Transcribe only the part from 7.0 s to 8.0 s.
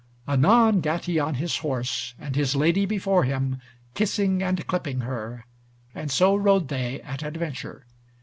at adventure.